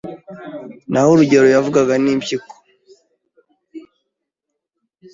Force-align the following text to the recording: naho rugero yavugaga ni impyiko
naho 0.91 1.09
rugero 1.19 1.47
yavugaga 1.55 1.93
ni 2.01 2.09
impyiko 2.15 2.53